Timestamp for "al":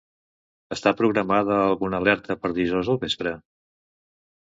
2.97-3.01